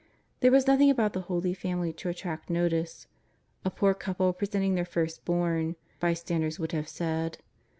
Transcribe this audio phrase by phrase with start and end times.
[0.39, 3.05] There was noth ing about the Holy Family to attract notice—
[3.63, 7.37] a poor couple presenting their first born, bystanders would have said.